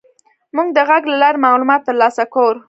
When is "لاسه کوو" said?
2.01-2.51